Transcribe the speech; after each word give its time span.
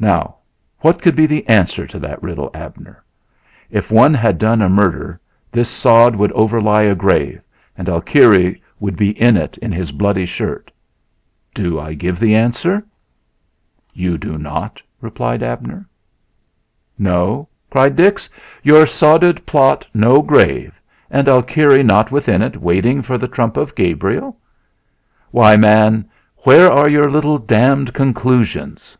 Now, 0.00 0.38
what 0.80 1.00
could 1.00 1.14
be 1.14 1.26
the 1.26 1.46
answer 1.48 1.86
to 1.86 1.98
that 2.00 2.20
riddle, 2.20 2.50
Abner? 2.54 3.04
If 3.70 3.88
one 3.92 4.14
had 4.14 4.36
done 4.36 4.60
a 4.60 4.68
murder 4.68 5.20
this 5.52 5.68
sod 5.68 6.16
would 6.16 6.32
overlie 6.32 6.88
a 6.90 6.96
grave 6.96 7.40
and 7.78 7.86
Alkire 7.86 8.58
would 8.80 8.96
be 8.96 9.10
in 9.10 9.36
it 9.36 9.58
in 9.58 9.70
his 9.70 9.92
bloody 9.92 10.26
shirt. 10.26 10.72
Do 11.54 11.78
I 11.78 11.94
give 11.94 12.18
the 12.18 12.34
answer?" 12.34 12.82
"You 13.94 14.18
do 14.18 14.38
not," 14.38 14.82
replied 15.00 15.40
Abner. 15.40 15.86
"No!" 16.98 17.48
cried 17.70 17.94
Dix. 17.94 18.28
"Your 18.64 18.88
sodded 18.88 19.46
plot 19.46 19.86
no 19.94 20.20
grave, 20.20 20.80
and 21.12 21.28
Alkire 21.28 21.80
not 21.84 22.10
within 22.10 22.42
it 22.42 22.56
waiting 22.56 23.02
for 23.02 23.18
the 23.18 23.28
trump 23.28 23.56
of 23.56 23.76
Gabriel! 23.76 24.36
Why, 25.30 25.56
man, 25.56 26.08
where 26.38 26.72
are 26.72 26.88
your 26.88 27.08
little 27.08 27.38
damned 27.38 27.94
conclusions?" 27.94 28.96